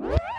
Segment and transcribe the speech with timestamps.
[0.00, 0.29] you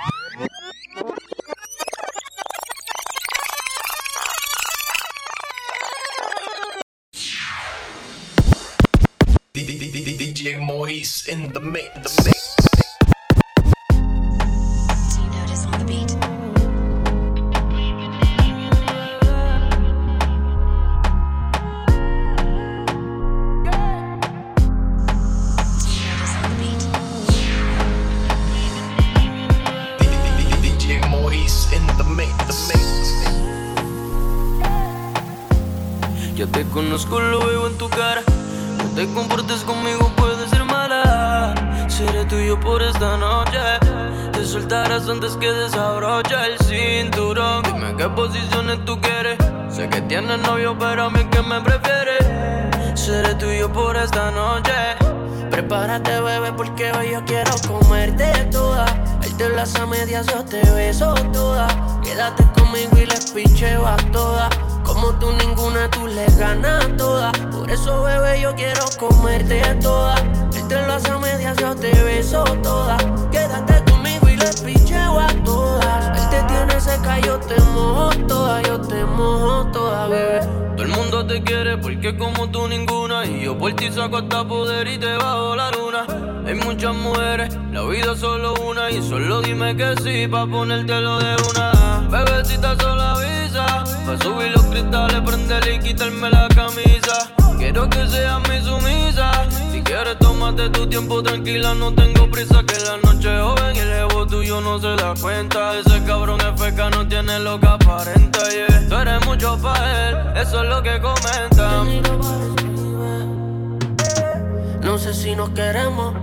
[115.54, 116.14] queremos.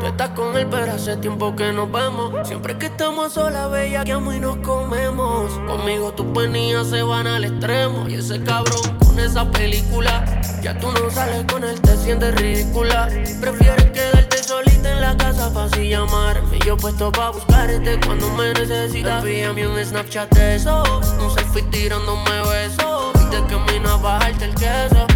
[0.00, 2.46] Tú estás con él, pero hace tiempo que nos vemos.
[2.46, 5.52] Siempre que estamos solas, bella, que amo y nos comemos.
[5.66, 8.08] Conmigo tus penillas se van al extremo.
[8.08, 10.24] Y ese cabrón con esa película.
[10.62, 13.08] Ya tú no sales con él, te sientes ridícula.
[13.40, 16.58] Prefieres quedarte solita en la casa para así llamarme.
[16.64, 19.24] Yo puesto para buscarte cuando me necesitas.
[19.24, 20.82] Envíame un Snapchat de eso.
[21.20, 23.12] Un selfie tirándome besos.
[23.20, 25.07] Y te camino a bajarte el queso.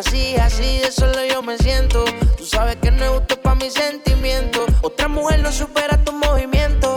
[0.00, 2.06] Así, así, de solo yo me siento.
[2.38, 4.66] Tú sabes que no es justo para mis sentimientos.
[4.80, 6.96] Otra mujer no supera tu movimiento.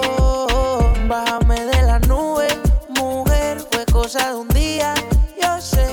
[1.09, 2.47] Bájame de la nube,
[2.87, 4.93] mujer, fue cosa de un día.
[5.41, 5.85] Yo sé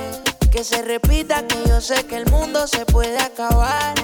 [0.53, 3.95] que se repita, que yo sé que el mundo se puede acabar.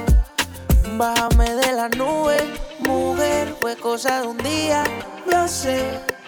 [0.96, 2.38] Bájame de la nube,
[2.80, 4.82] mujer, fue cosa de un día.
[5.30, 5.80] Yo sé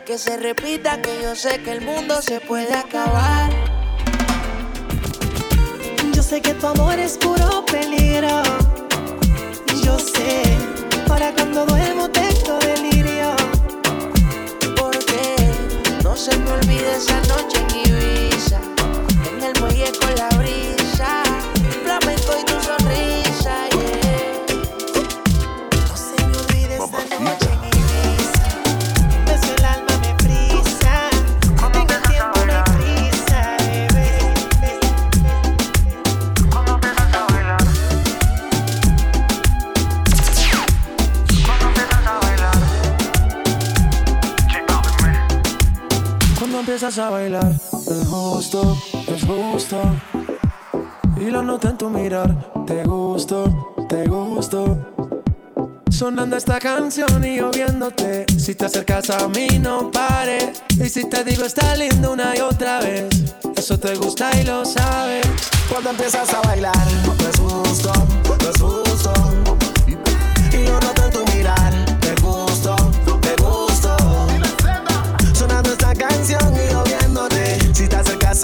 [0.07, 3.78] que se repita, que yo sé que el mundo se puede acabar
[6.29, 8.43] sé que tu amor es puro peligro.
[9.83, 10.43] Yo sé,
[11.07, 13.35] para cuando duermo tengo delirio.
[14.77, 15.37] Porque
[16.05, 18.61] no se me olvida esa noche en Ibiza,
[19.33, 20.78] en el muelle con la brisa.
[46.79, 48.79] empiezas a bailar es justo,
[49.09, 49.81] es justo.
[51.21, 54.79] Y lo nota en tu mirar, te gusto, te gusto.
[55.91, 58.27] Sonando esta canción y yo viéndote.
[58.39, 60.53] Si te acercas a mí, no pare.
[60.81, 63.09] Y si te digo, está lindo una y otra vez.
[63.57, 65.27] Eso te gusta y lo sabes.
[65.69, 66.87] Cuando empiezas a bailar,
[67.19, 67.93] te gusto,
[68.39, 68.78] te gusto.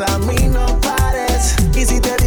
[0.00, 1.54] a mí no pares.
[1.76, 2.23] Y si te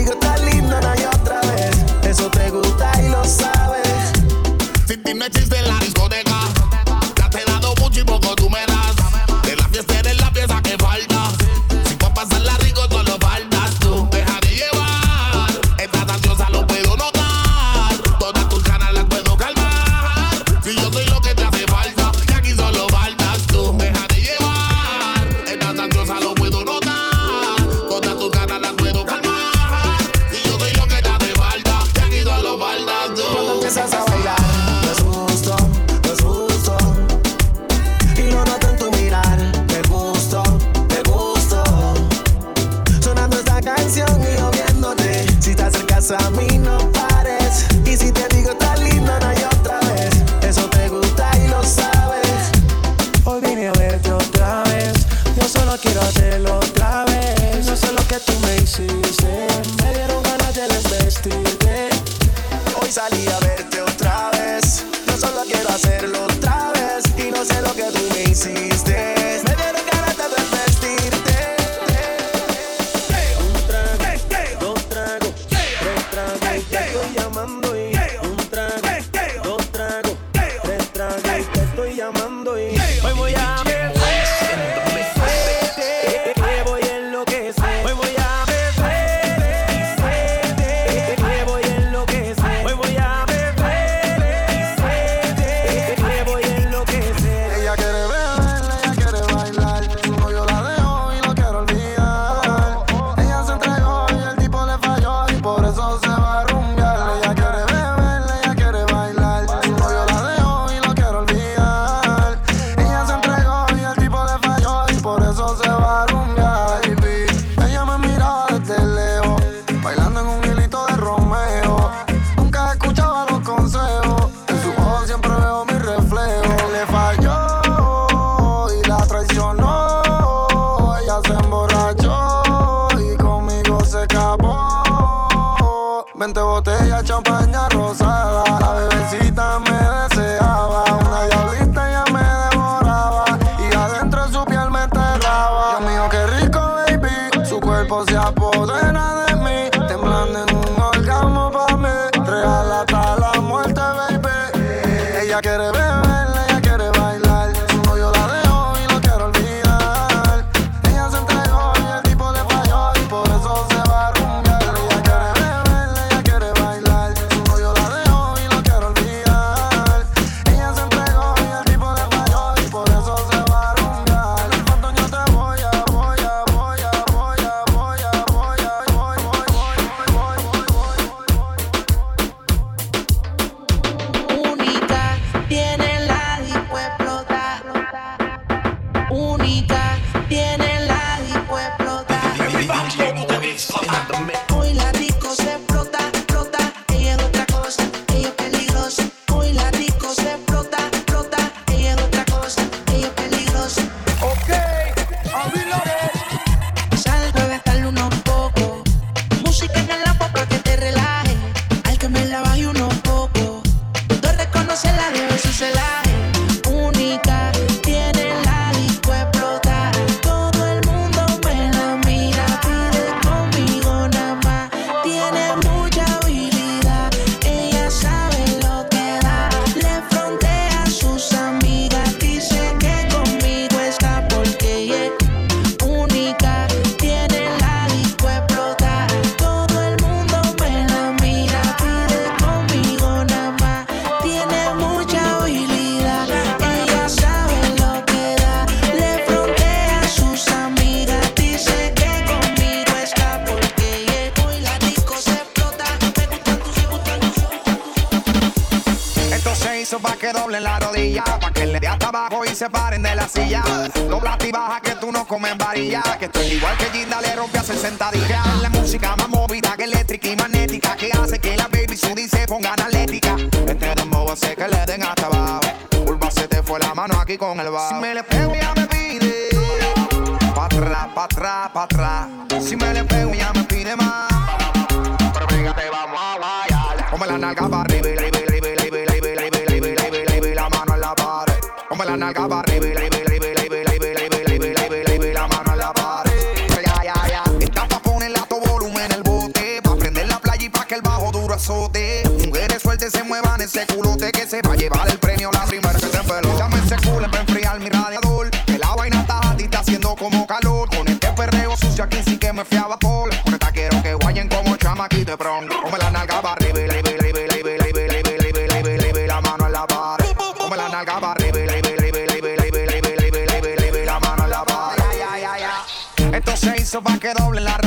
[194.26, 194.47] make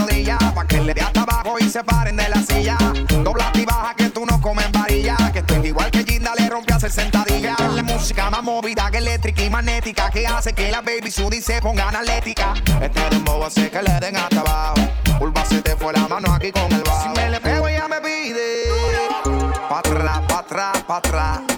[0.00, 2.76] rodilla, pa' que le dé hasta abajo y se paren de la silla.
[3.22, 6.72] Dobla y baja que tú no comes varilla, que estoy igual que Ginda le rompe
[6.72, 7.56] a hacer sentadilla.
[7.74, 11.60] La música más movida que eléctrica y magnética, que hace que la baby sudi se
[11.60, 12.54] ponga analética.
[12.80, 14.80] Este dembow hace que le den hasta abajo,
[15.18, 17.02] Pulva se te fue la mano aquí con el bajo.
[17.02, 18.64] Si me le pego ella me pide,
[19.68, 21.49] pa' atrás, pa' atrás, pa' atrás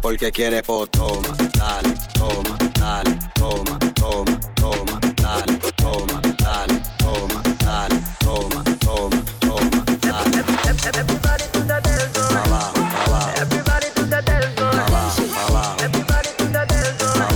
[0.00, 8.00] porque quiere po, toma, dale, toma, dale, toma, toma, toma, dale, toma, dale, toma, dale,
[8.18, 10.44] toma, toma, toma, dale.
[10.86, 12.30] Everybody to the dance floor.
[13.40, 14.74] Everybody to the dance floor.
[15.82, 17.26] Everybody to the dance floor.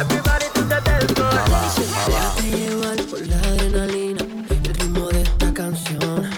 [0.00, 1.34] Everybody to the dance floor.
[1.38, 2.40] Abajo, abajo.
[3.10, 6.30] Por la adrenalina, el ritmo de esta canción.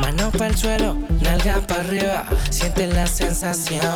[0.00, 3.95] Manos el suelo, nalgas para arriba, siente la sensación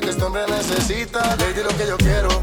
[0.00, 1.36] que este hombre necesita.
[1.36, 2.39] Le lo que yo quiero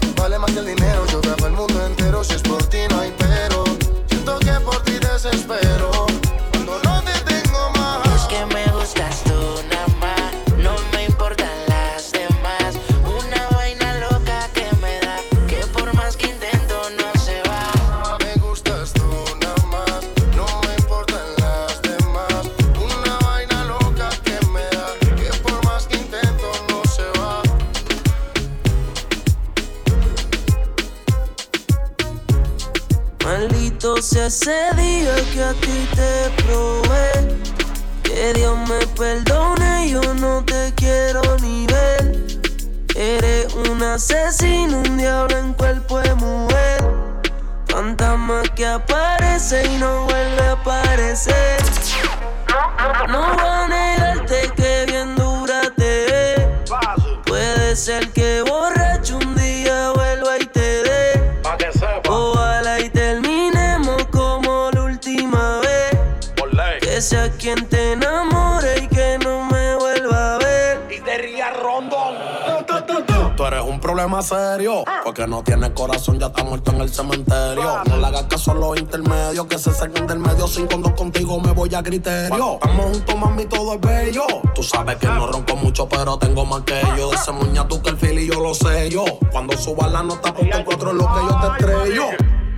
[74.21, 74.83] serio.
[75.03, 77.83] Porque no tiene corazón, ya está muerto en el cementerio.
[77.87, 80.47] No le hagas caso a los intermedios, que se saquen del medio.
[80.47, 82.53] Sin cuando contigo me voy a criterio.
[82.55, 84.25] Estamos juntos, mami, todo es bello.
[84.53, 87.11] Tú sabes que no ronco mucho, pero tengo más que yo.
[87.13, 89.03] Ese muña tú que el fili yo lo sé yo.
[89.31, 92.05] Cuando suba la nota, porque encuentro lo que yo te estrello.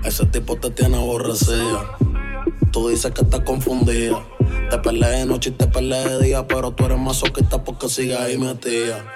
[0.03, 1.97] Ese tipo te tiene aborrecida.
[2.71, 4.23] Tú dices que estás confundida.
[4.69, 8.19] Te peleé de noche y te peleé de día, pero tú eres masoquista porque sigues
[8.19, 9.13] ahí metida.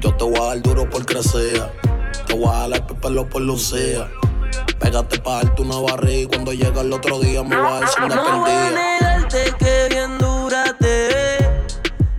[0.00, 1.72] Yo te voy a dar duro porque sea.
[2.26, 4.08] Te voy a dar pepelo por lucía.
[4.78, 8.02] Pégate pa' darte una barriga y cuando llega el otro día me va a decir
[8.04, 11.50] una no voy a negarte que bien dura te ve.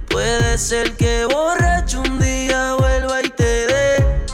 [0.09, 4.25] Puede ser que borracho un día vuelva y te dé.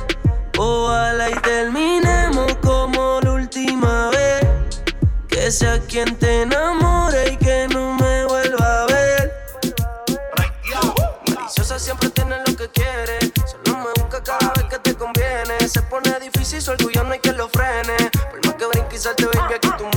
[0.58, 4.48] Ojalá y terminemos como la última vez.
[5.28, 6.83] Que sea quien te enamore
[19.60, 19.93] que tú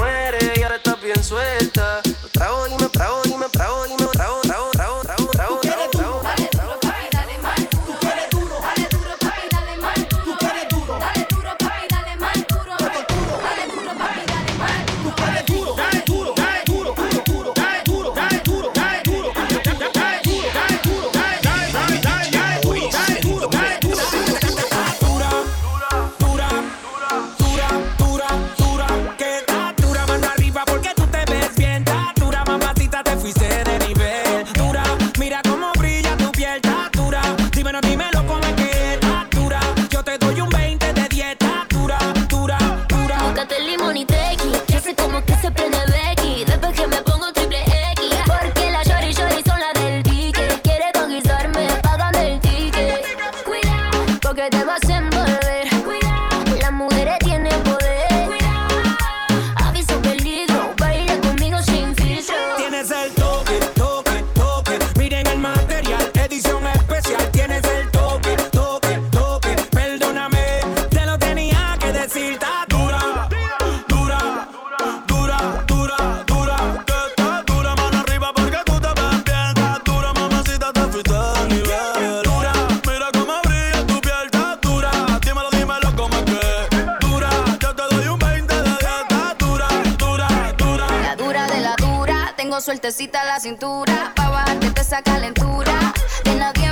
[92.57, 94.12] tengo sueltecita la cintura.
[94.14, 95.92] Pa' bajarte esa calentura.
[96.25, 96.65] De nadie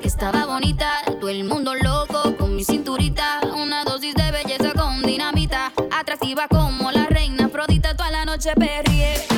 [0.00, 0.90] que estaba bonita.
[1.20, 3.40] Todo el mundo loco con mi cinturita.
[3.56, 5.72] Una dosis de belleza con dinamita.
[5.90, 7.96] Atractiva como la reina Afrodita.
[7.96, 9.37] Toda la noche perrié.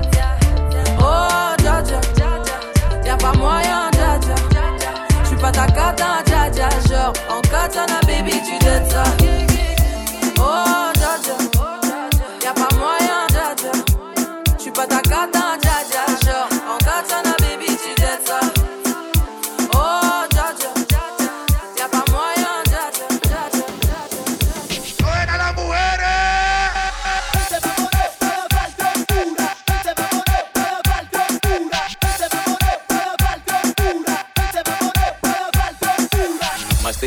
[3.21, 4.35] pas moyen, dja dja.
[5.23, 6.69] J'suis pas ta cata, dja dja.
[6.89, 9.03] Genre, en katana, baby, tu donnes ça.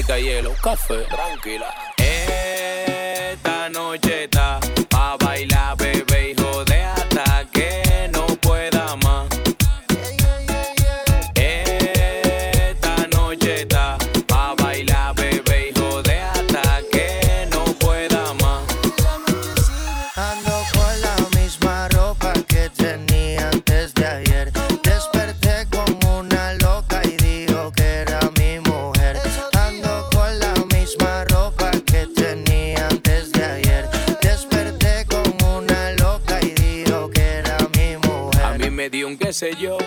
[0.05, 2.04] América hielo, café, tranquila.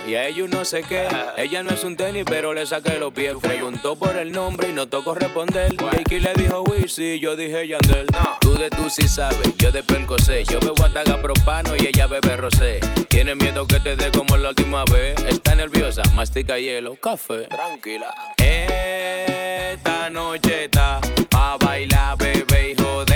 [0.06, 1.08] y a ellos no sé qué.
[1.38, 3.34] Ella no es un tenis, pero le saqué los pies.
[3.42, 5.74] Preguntó por el nombre y no tocó responder.
[5.92, 8.08] Ricky le dijo Wisi, yo dije Yandel.
[8.42, 10.44] Tú de tú sí sabes, yo de percosé.
[10.44, 12.82] Yo bebo ataga propano y ella bebe rosé.
[13.08, 15.16] Tiene miedo que te dé como la última vez.
[15.30, 17.48] Está nerviosa, mastica hielo, café.
[17.48, 18.14] Tranquila.
[18.38, 23.07] Esta noche está pa' bailar, bebé y joder.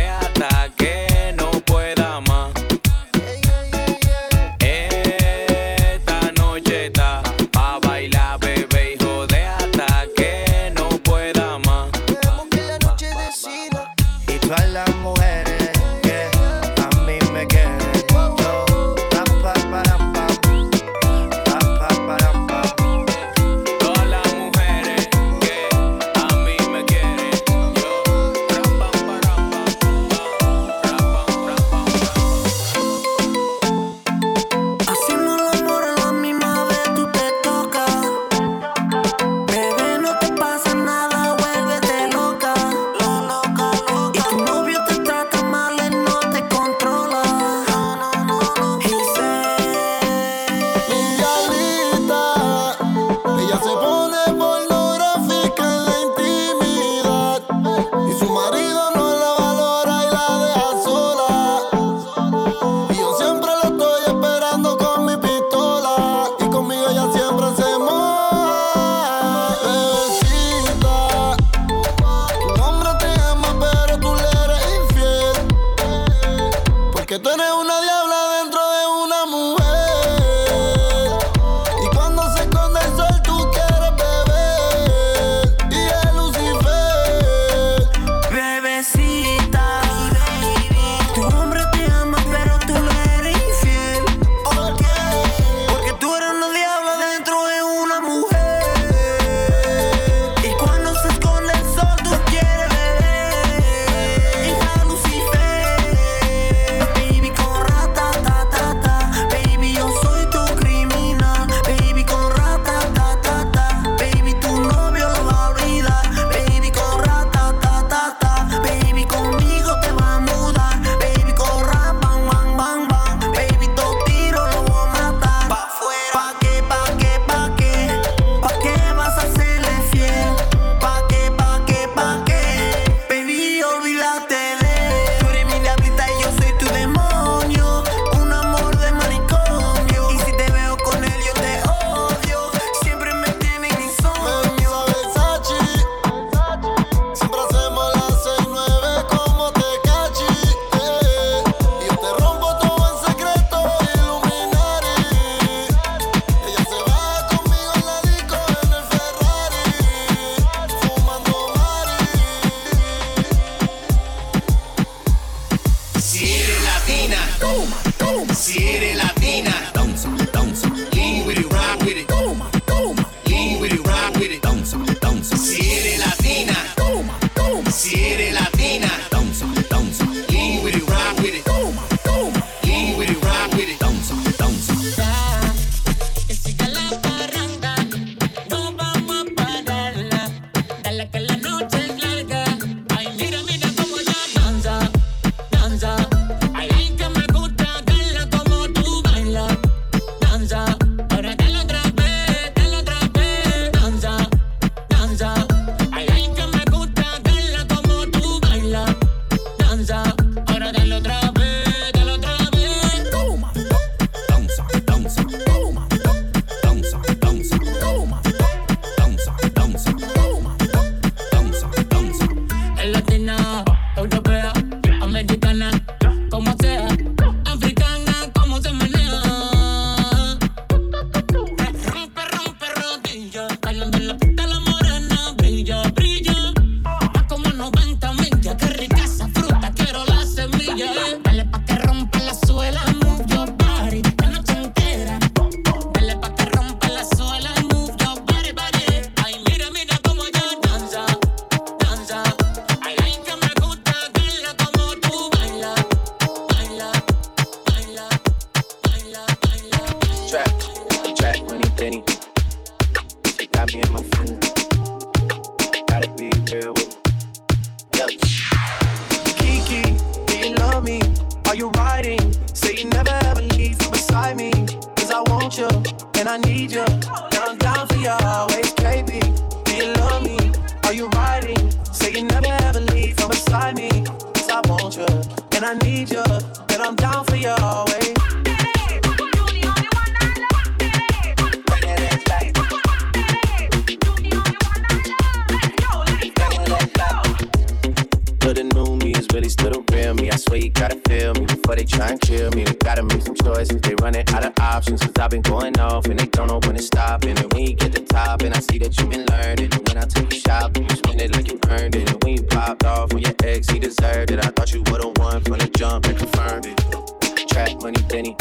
[304.42, 305.02] Running of options.
[305.02, 307.24] Cause I've been going off and they don't know when to stop.
[307.24, 309.74] And then when you get the top, and I see that you've been learning.
[309.74, 312.10] And when I take you shopping, you spend it like you earned it.
[312.10, 314.44] And when you popped off on your ex, he deserved it.
[314.44, 317.48] I thought you would've won from the jump and confirmed it.
[317.50, 318.36] Trap money, Benny.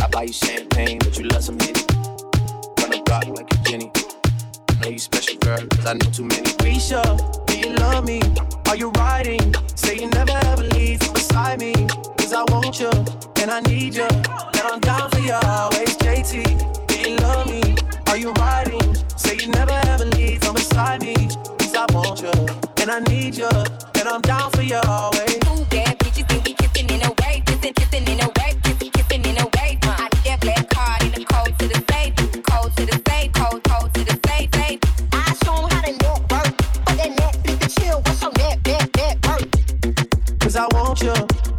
[0.00, 1.80] I buy you champagne, but you love some Henny.
[2.80, 3.92] Run the block like you Jenny.
[4.80, 6.50] Know you special, girl, cause I know too many.
[6.62, 7.02] Risha,
[7.46, 8.20] do you love me?
[8.68, 9.54] Are you riding?
[9.74, 11.74] Say you never ever leave beside me.
[12.26, 12.90] Cause I want you,
[13.40, 14.02] and I need you.
[14.02, 16.88] And I'm down for you always, JT.
[16.88, 17.62] Do you love me?
[18.08, 18.96] Are you riding?
[19.16, 21.14] Say you never ever leave from beside me.
[21.14, 22.32] Cause I want you,
[22.82, 23.46] and I need you.
[23.46, 25.38] And I'm down for you always.
[25.70, 29.24] Bad bitches and we kissing in a way, kissing, kissing in a way, kissing, kissing
[29.24, 29.78] in a way.
[29.84, 33.00] Uh, I need that black card in the code to the safe, code to the
[33.08, 34.80] safe, code, code to the safe, safe.
[35.12, 36.56] I show 'em how to network,
[36.86, 38.02] but that and chill.
[38.02, 40.40] What's your net, net, net worth?
[40.40, 41.14] Cause I want you,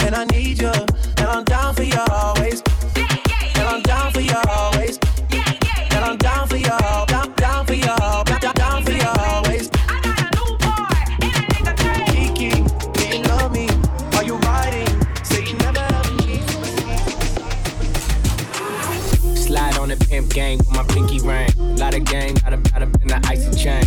[0.07, 0.71] and I need you.
[1.17, 2.63] And I'm down for you always.
[2.95, 4.97] And I'm down for you always.
[5.31, 6.63] And I'm down for you,
[7.07, 9.69] down, down for you, down, down, down for you always.
[9.89, 12.51] I got a new part, and I think I'm kiki,
[12.93, 13.67] do you love me?
[14.17, 14.87] Are you riding?
[15.25, 15.85] Say you never
[16.23, 16.49] leave.
[19.37, 21.49] Slide on the pimp game with my pinky ring.
[21.75, 23.86] Lot of game, got a got in the icy chain.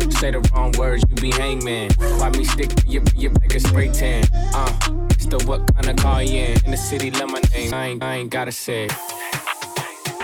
[0.21, 1.89] Say the wrong words, you be hangman.
[1.97, 4.23] Why me stick to your, your back and spray tan?
[4.53, 4.71] Uh,
[5.09, 6.63] it's the what kind of car you in?
[6.63, 7.73] In the city, love my name.
[7.73, 8.85] I ain't, I ain't gotta say.
[8.85, 8.91] it.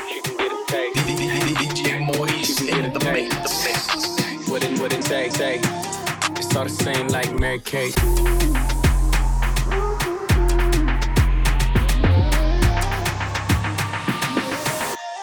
[0.07, 0.97] She can get a taste.
[1.57, 4.47] DJ Moise in the mix.
[4.47, 5.61] What it, what it say, say.
[6.35, 7.97] It's all the same like Mary Kate.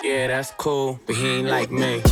[0.03, 2.03] Yeah, that's cool, but he ain't like me.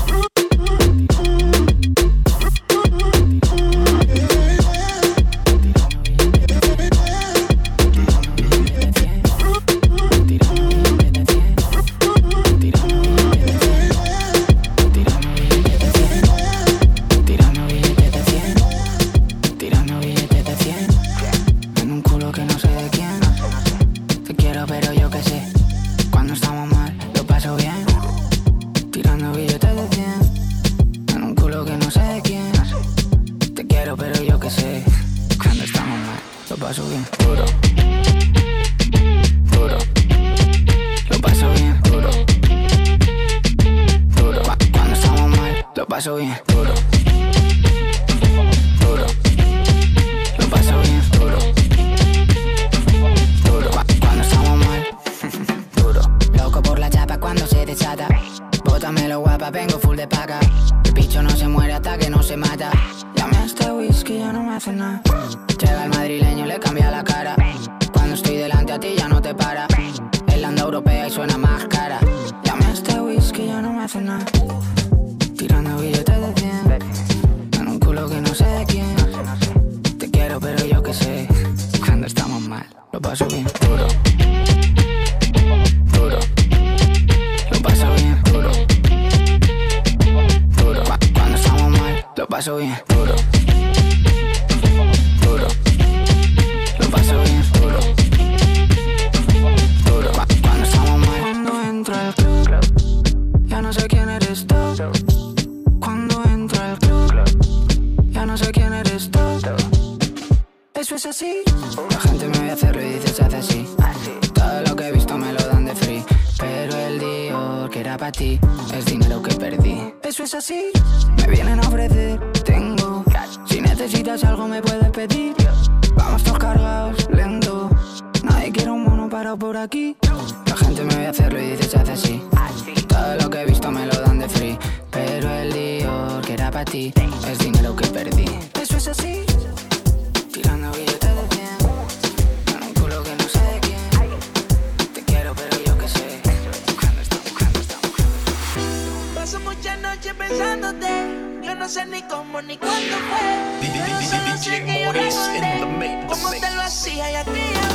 [156.85, 157.72] Te lo hacía y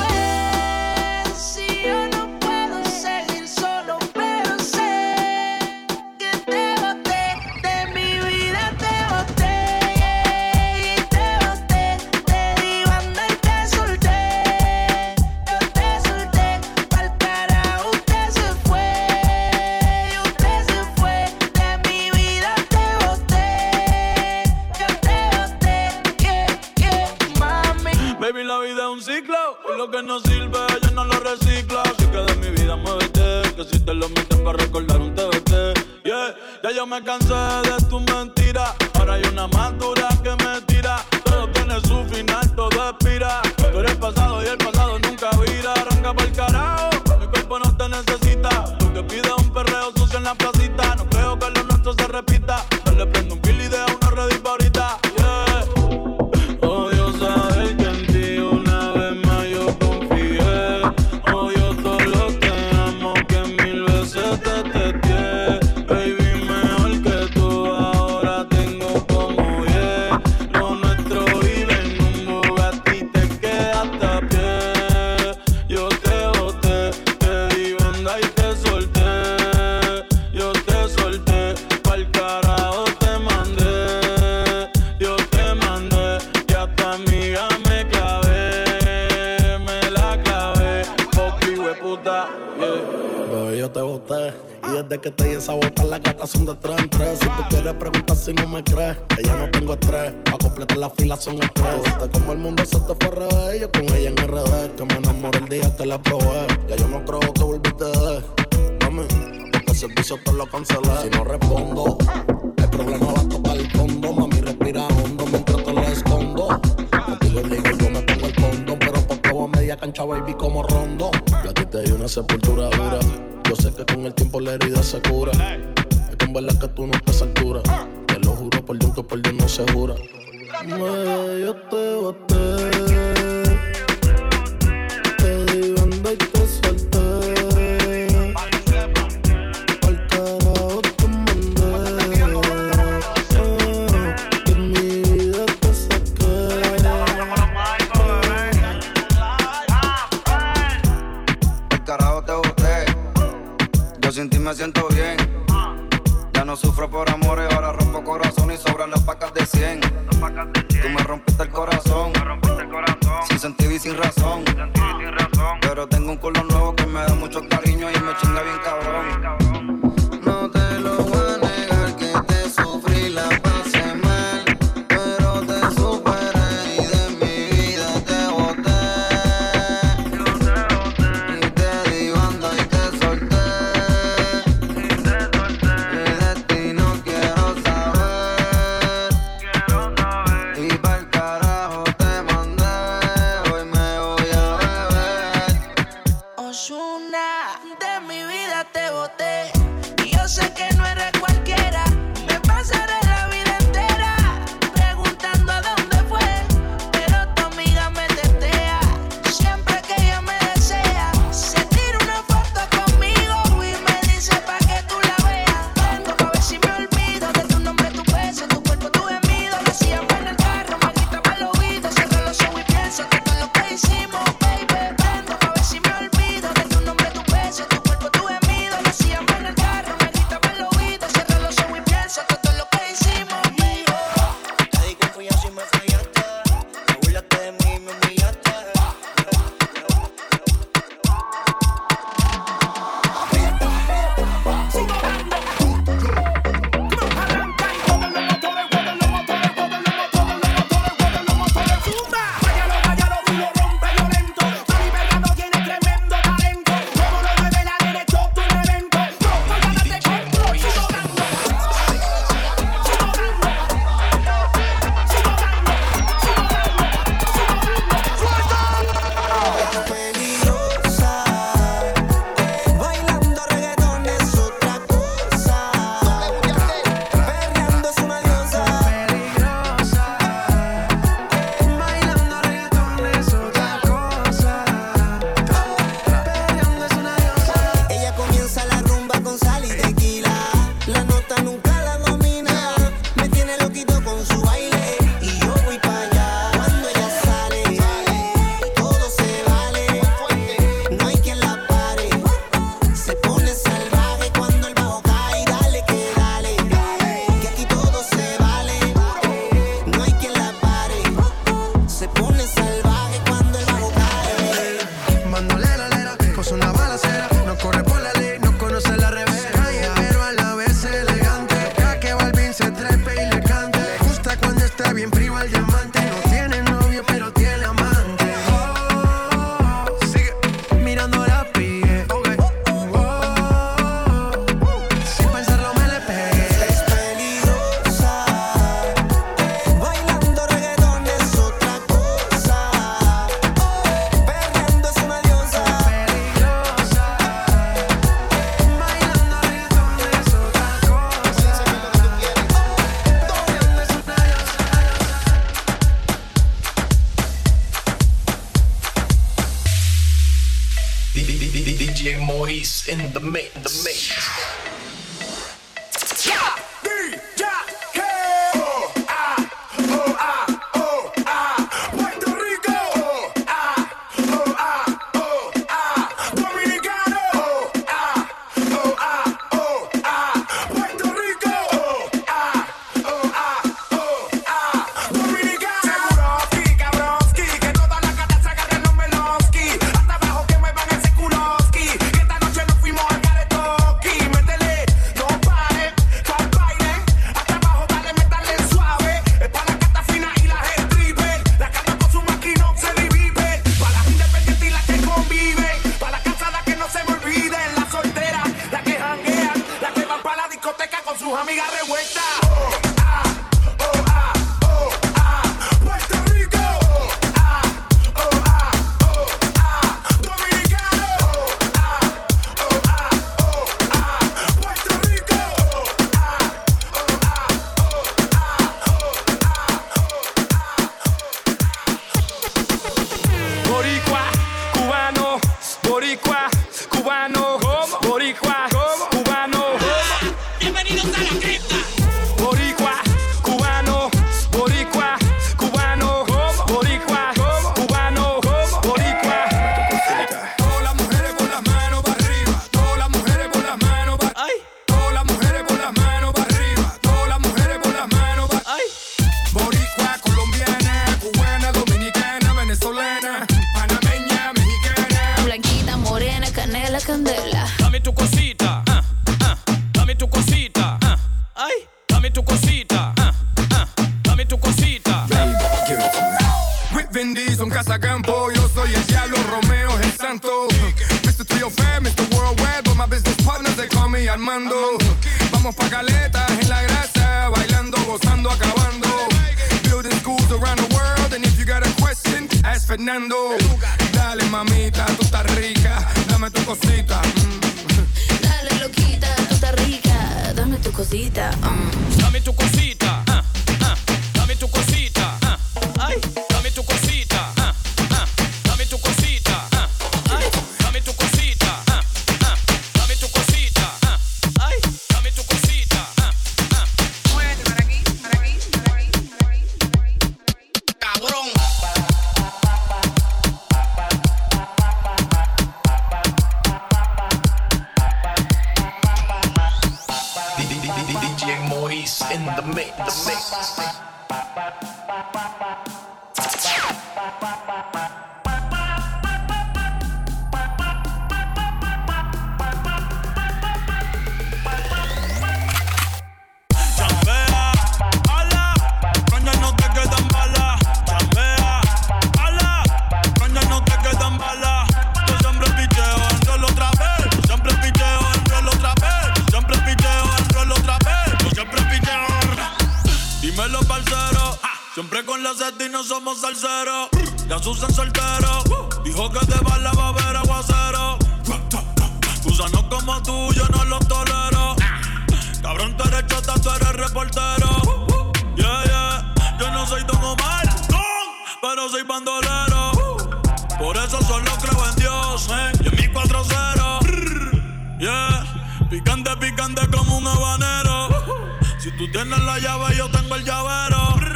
[591.77, 594.26] Si tú tienes la llave, yo tengo el llavero.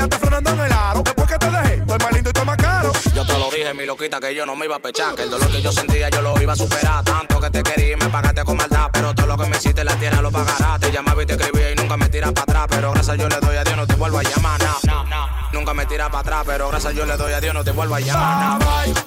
[0.00, 1.02] pillaste frenando en el aro.
[1.02, 2.92] Después que te dejé, fue más lindo y todo más caro.
[3.14, 5.14] Yo te lo dije, mi loquita, que yo no me iba a pechar.
[5.14, 7.04] Que el dolor que yo sentía yo lo iba a superar.
[7.04, 8.88] Tanto que te quería y me pagaste con maldad.
[8.92, 10.80] Pero todo lo que me hiciste en la tierra lo pagarás.
[10.80, 12.66] Te llamaba y te escribía y nunca me tiras para atrás.
[12.70, 14.60] Pero gracias yo le doy a Dios, no te vuelvo a llamar.
[14.84, 15.26] Nah, nah.
[15.52, 16.42] Nunca me tiras para atrás.
[16.46, 18.58] Pero gracias yo le doy a Dios, no te vuelvo a llamar.
[18.58, 18.58] Nah.
[18.58, 19.02] Bye, bye.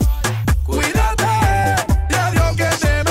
[0.64, 1.24] Cuídate,
[2.10, 3.03] y adiós que te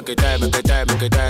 [0.00, 1.29] make it die, make it die, make it.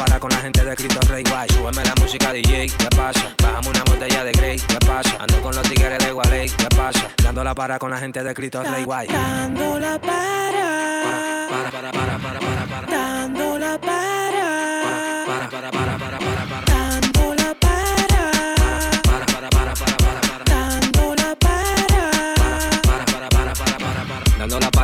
[0.01, 1.47] Para con la gente de Cristo Rey, guay.
[1.49, 3.35] Súbeme la música DJ, ¿qué pasa?
[3.39, 5.15] Bájame una botella de Grey, ¿qué pasa?
[5.19, 7.07] Ando con los tigres de Gualey, ¿qué pasa?
[7.23, 9.07] Dando la para con la gente de Cristo Rey, guay.
[9.07, 11.47] Dando la para.
[11.51, 12.87] Para, para, para, para, para.
[12.87, 13.00] para.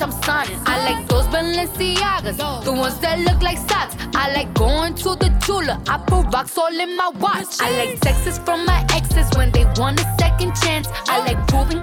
[0.00, 0.58] Bitch, I'm signing.
[0.66, 3.96] I like those Balenciagas, the ones that look like socks.
[4.14, 5.80] I like going to the Tula.
[5.88, 7.60] I put rocks all in my watch.
[7.60, 10.88] I like texts from my exes when they want a second chance.
[11.08, 11.80] I like proving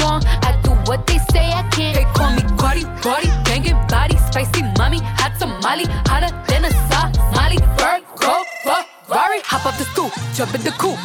[0.00, 0.22] wrong.
[0.42, 1.96] I do what they say I can't.
[1.96, 7.58] They call me Cardi, Cardi, banging body, spicy mommy, hot tamale, hotter than a Somali.
[7.78, 10.98] Virgo, Ferrari, hop up the stoop, jump in the coupe,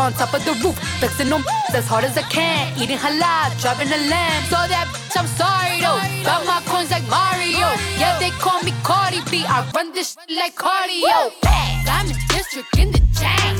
[0.00, 1.44] on top of the roof, flexing on
[1.74, 4.42] as hard as I can, eating halal, driving a lamb.
[4.44, 7.68] So that bitch, I'm sorry though, got my coins like Mario.
[8.00, 11.32] Yeah, they call me Cardi B, I run this shit like cardio.
[11.84, 13.59] Diamond district in the chain.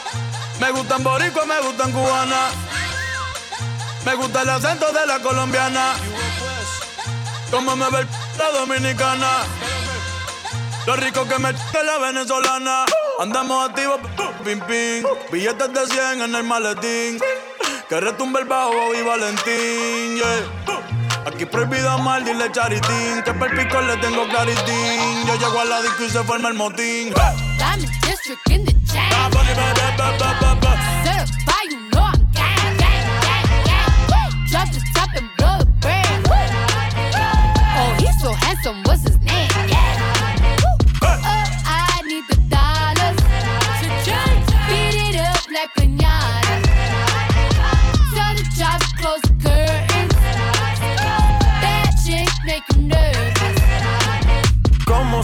[0.61, 2.51] Me gustan boricua, me gustan cubana.
[4.05, 5.93] Me gusta el acento de la colombiana.
[7.49, 8.05] Como me ve
[8.37, 9.39] la dominicana.
[10.85, 12.85] Lo rico que me de la venezolana.
[13.19, 14.01] Andamos activos,
[14.45, 15.03] pim pim.
[15.31, 17.19] Billetes de 100 en el maletín.
[17.89, 21.25] Que retumbe el bajo y Valentín, yeah.
[21.25, 23.23] Aquí prohibido amar, dile charitín.
[23.25, 25.25] Que per pico le tengo claritín.
[25.25, 27.11] Yo llego a la disco y se forma el motín.
[28.23, 29.11] District in the chain.
[31.03, 34.31] Certified, you know I'm gang, gang, gang, gang.
[34.49, 36.27] Drop the top and blow the brand.
[37.73, 39.10] Oh, he's so handsome, what's his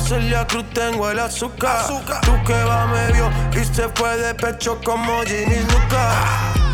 [0.08, 1.86] Celia Cruz tengo el azúcar.
[2.22, 6.14] Tú que va medio y se fue de pecho como Ginny Luca.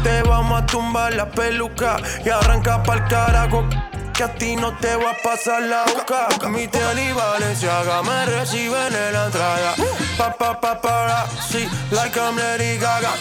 [0.04, 3.68] Te vamos a tumbar la peluca y arranca pa'l carajo.
[4.14, 6.28] Que a ti no te va a pasar la boca.
[6.48, 9.74] Mi tele y Valenciaga me reciben en la entrada.
[10.16, 13.14] Pa, pa, pa, para, sí, like I'm Lady Gaga.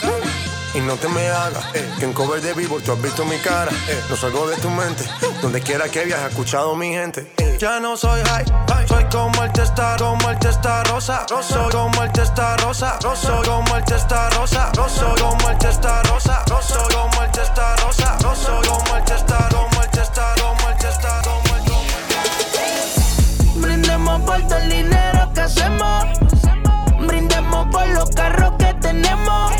[0.74, 3.36] Y no te me hagas, eh, que en cover de vivo tú has visto mi
[3.38, 3.70] cara.
[3.88, 5.04] eh, no salgo de tu mente,
[5.42, 7.30] donde quiera que viajes, escuchado mi gente.
[7.36, 7.58] eh.
[7.60, 8.44] Ya no soy high,
[8.88, 11.26] soy como el testa, como el testa rosa.
[11.28, 14.72] Soy como el testa rosa, soy como el testa rosa.
[14.88, 18.18] Soy como el testa rosa, soy como el testa rosa.
[18.34, 21.62] Soy como el testa, como el testa, como el testa, como el
[23.62, 26.04] Brindemos por todo el dinero que hacemos.
[27.06, 29.52] Brindemos por los carros que tenemos.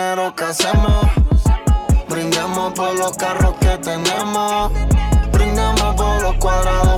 [0.00, 1.04] Dinero que hacemos.
[2.08, 4.72] Brindemos por los carros que tenemos.
[5.30, 6.89] Brindemos por los cuadrados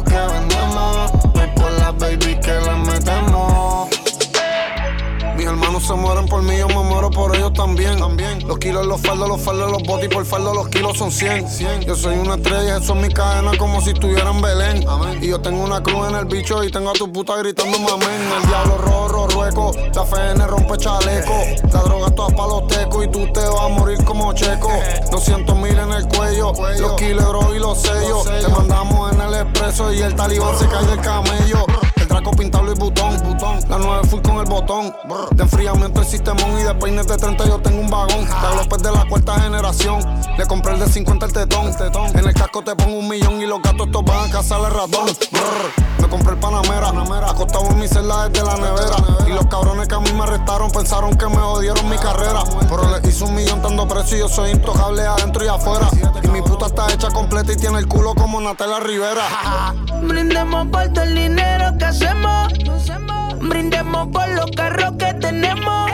[6.33, 7.99] por mí, yo me muero por ellos también.
[7.99, 8.49] también.
[8.49, 11.83] Los kilos, los faldos, los faldos, los botis, por faldo los kilos son 100.
[11.87, 14.85] Yo soy una estrella, eso es mi cadena como si estuviera en Belén.
[15.21, 18.33] Y yo tengo una cruz en el bicho y tengo a tu puta gritando amén.
[18.41, 21.35] El diablo rojo, rueco, la FN rompe chaleco.
[21.71, 24.71] La droga toda pa' los tecos y tú te vas a morir como checo.
[25.11, 28.25] 200 mil en el cuello, los kilos y los sellos.
[28.25, 31.67] Te mandamos en el expreso y el talibán se cae del camello.
[32.13, 33.59] El Draco pintado y botón, botón.
[33.71, 34.95] La 9 full con el botón.
[35.31, 38.27] De enfriamiento el sistemón y de peines de 30 yo tengo un vagón.
[38.27, 40.05] De López de la cuarta generación.
[40.37, 41.73] Le compré el de 50 el tetón.
[42.15, 44.71] En el casco te pongo un millón y los gatos estos van a cazar el
[44.71, 45.07] ratón.
[45.07, 46.03] Brr.
[46.03, 46.91] Me compré el Panamera.
[47.31, 48.97] Acostado en mi celda desde la nevera.
[49.27, 52.43] Y los cabrones que a mí me arrestaron pensaron que me jodieron mi carrera.
[52.69, 55.89] Pero les hice un millón dando precio y yo soy intocable adentro y afuera.
[56.23, 59.23] Y mi puta está hecha completa y tiene el culo como Natalia Rivera.
[60.03, 61.93] Brindemos por todo el dinero que
[63.41, 65.91] Brindemos por los carros que tenemos.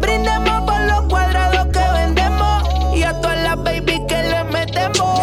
[0.00, 2.96] Brindemos por los cuadrados que vendemos.
[2.96, 5.20] Y a todas las baby que le metemos.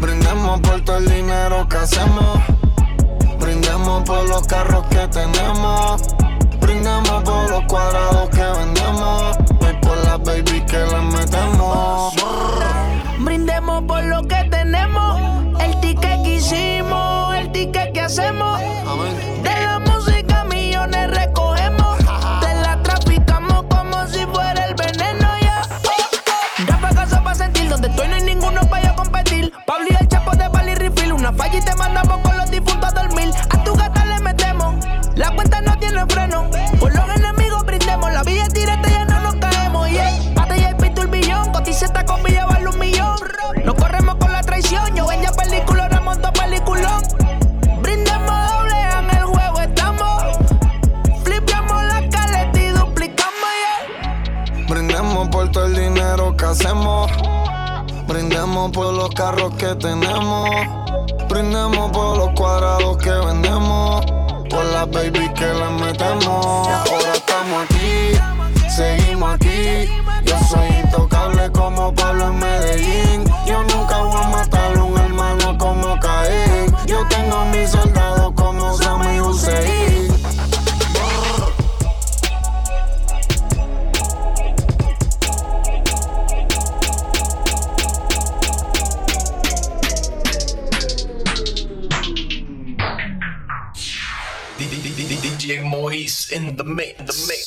[0.00, 2.40] Brindemos por todo el dinero que hacemos.
[3.38, 6.02] Brindemos por los carros que tenemos.
[6.60, 9.45] Brindemos por los cuadrados que vendemos
[18.16, 21.98] De la música millones recogemos.
[22.40, 25.28] Te la traficamos como si fuera el veneno.
[25.42, 25.60] ya.
[26.66, 26.80] Yeah.
[26.80, 27.68] pa' casa para sentir.
[27.68, 29.52] Donde estoy no hay ninguno para competir.
[29.66, 31.12] Pablo y el chapo de Bali Refill.
[31.12, 32.25] Una falla y te mandamos
[59.16, 60.48] carros que tenemos.
[61.28, 64.04] Brindemos por los cuadrados que vendemos.
[64.50, 66.68] Por las baby que las metemos.
[66.68, 67.25] Ahora
[96.36, 96.98] in the mix.
[96.98, 97.45] The mix.